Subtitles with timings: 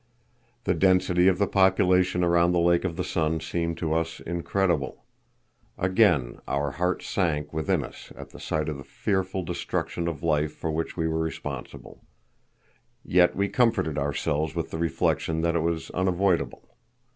[0.63, 5.05] The density of the population around the Lake of the Sun seemed to us incredible.
[5.77, 10.53] Again our hearts sank within us at the sight of the fearful destruction of life
[10.53, 12.03] for which we were responsible.
[13.05, 16.67] Yet we comforted ourselves with the reflection that it was unavoidable.